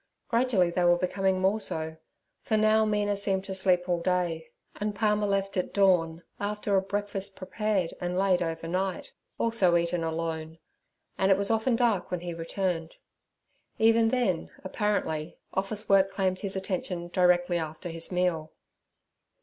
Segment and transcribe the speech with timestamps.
[0.29, 1.97] Gradually they were becoming more so,
[2.41, 6.81] for now Mina seemed to sleep all day, and Palmer left at dawn after a
[6.81, 10.57] breakfast prepared and laid overnight, also eaten alone,
[11.19, 12.97] and it was often dark when he returned.
[13.77, 18.51] Even then, apparently, office work claimed his attention directly after his meal.